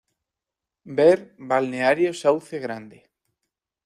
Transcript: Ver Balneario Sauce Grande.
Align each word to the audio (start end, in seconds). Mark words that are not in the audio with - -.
Ver 0.99 1.19
Balneario 1.49 2.11
Sauce 2.21 2.57
Grande. 2.65 2.99